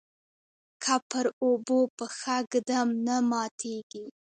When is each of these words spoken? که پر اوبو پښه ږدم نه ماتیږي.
که 0.83 0.95
پر 1.09 1.25
اوبو 1.43 1.79
پښه 1.97 2.37
ږدم 2.51 2.87
نه 3.07 3.15
ماتیږي. 3.29 4.05